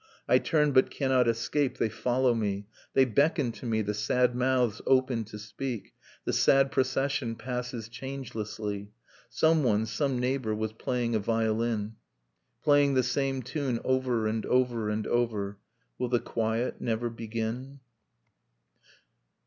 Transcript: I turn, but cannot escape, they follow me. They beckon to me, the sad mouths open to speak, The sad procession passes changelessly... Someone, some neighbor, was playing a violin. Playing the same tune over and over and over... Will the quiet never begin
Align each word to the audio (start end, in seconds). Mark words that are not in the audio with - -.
I 0.27 0.39
turn, 0.39 0.71
but 0.71 0.89
cannot 0.89 1.27
escape, 1.27 1.77
they 1.77 1.87
follow 1.87 2.33
me. 2.33 2.65
They 2.95 3.05
beckon 3.05 3.51
to 3.51 3.67
me, 3.67 3.83
the 3.83 3.93
sad 3.93 4.35
mouths 4.35 4.81
open 4.87 5.25
to 5.25 5.37
speak, 5.37 5.93
The 6.25 6.33
sad 6.33 6.71
procession 6.71 7.35
passes 7.35 7.87
changelessly... 7.87 8.93
Someone, 9.29 9.85
some 9.85 10.17
neighbor, 10.17 10.55
was 10.55 10.73
playing 10.73 11.13
a 11.13 11.19
violin. 11.19 11.97
Playing 12.63 12.95
the 12.95 13.03
same 13.03 13.43
tune 13.43 13.79
over 13.83 14.25
and 14.25 14.43
over 14.47 14.89
and 14.89 15.05
over... 15.05 15.59
Will 15.99 16.09
the 16.09 16.19
quiet 16.19 16.81
never 16.81 17.11
begin 17.11 17.79